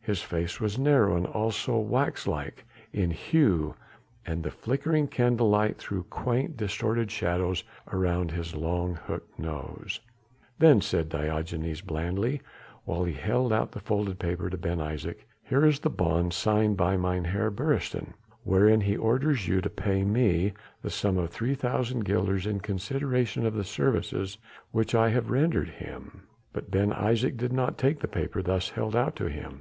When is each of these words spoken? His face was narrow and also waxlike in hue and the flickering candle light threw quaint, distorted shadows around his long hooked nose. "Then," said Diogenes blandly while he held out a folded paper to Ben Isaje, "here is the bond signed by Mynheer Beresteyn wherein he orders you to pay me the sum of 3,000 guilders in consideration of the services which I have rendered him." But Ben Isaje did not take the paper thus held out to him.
His 0.00 0.22
face 0.22 0.60
was 0.60 0.78
narrow 0.78 1.16
and 1.16 1.26
also 1.26 1.76
waxlike 1.76 2.64
in 2.92 3.10
hue 3.10 3.74
and 4.24 4.44
the 4.44 4.50
flickering 4.52 5.08
candle 5.08 5.50
light 5.50 5.76
threw 5.78 6.04
quaint, 6.04 6.56
distorted 6.56 7.10
shadows 7.10 7.64
around 7.90 8.30
his 8.30 8.54
long 8.54 8.94
hooked 8.94 9.36
nose. 9.40 9.98
"Then," 10.60 10.80
said 10.80 11.08
Diogenes 11.08 11.80
blandly 11.80 12.40
while 12.84 13.02
he 13.02 13.12
held 13.14 13.52
out 13.52 13.74
a 13.74 13.80
folded 13.80 14.20
paper 14.20 14.48
to 14.48 14.56
Ben 14.56 14.78
Isaje, 14.78 15.16
"here 15.42 15.64
is 15.64 15.80
the 15.80 15.90
bond 15.90 16.32
signed 16.32 16.76
by 16.76 16.96
Mynheer 16.96 17.50
Beresteyn 17.50 18.12
wherein 18.44 18.82
he 18.82 18.96
orders 18.96 19.48
you 19.48 19.60
to 19.62 19.68
pay 19.68 20.04
me 20.04 20.52
the 20.82 20.90
sum 20.90 21.18
of 21.18 21.30
3,000 21.30 22.04
guilders 22.04 22.46
in 22.46 22.60
consideration 22.60 23.44
of 23.44 23.54
the 23.54 23.64
services 23.64 24.38
which 24.70 24.94
I 24.94 25.08
have 25.08 25.30
rendered 25.30 25.70
him." 25.70 26.28
But 26.52 26.70
Ben 26.70 26.92
Isaje 26.92 27.36
did 27.36 27.52
not 27.52 27.76
take 27.76 27.98
the 27.98 28.06
paper 28.06 28.42
thus 28.42 28.70
held 28.70 28.94
out 28.94 29.16
to 29.16 29.28
him. 29.28 29.60